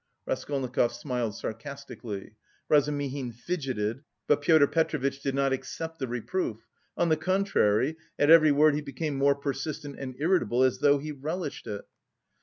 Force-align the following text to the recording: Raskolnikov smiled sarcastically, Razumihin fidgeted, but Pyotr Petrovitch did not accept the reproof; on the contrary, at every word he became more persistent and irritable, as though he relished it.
Raskolnikov 0.25 0.91
smiled 0.93 1.35
sarcastically, 1.35 2.35
Razumihin 2.69 3.31
fidgeted, 3.33 4.01
but 4.25 4.41
Pyotr 4.41 4.65
Petrovitch 4.65 5.21
did 5.21 5.35
not 5.35 5.53
accept 5.53 5.99
the 5.99 6.07
reproof; 6.07 6.65
on 6.97 7.09
the 7.09 7.15
contrary, 7.17 7.97
at 8.17 8.31
every 8.31 8.51
word 8.51 8.73
he 8.73 8.81
became 8.81 9.13
more 9.15 9.35
persistent 9.35 9.97
and 9.99 10.15
irritable, 10.17 10.63
as 10.63 10.79
though 10.79 10.97
he 10.97 11.11
relished 11.11 11.67
it. 11.67 11.85